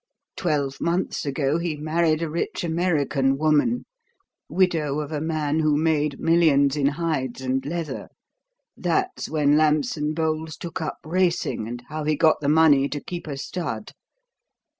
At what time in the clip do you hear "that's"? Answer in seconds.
8.75-9.29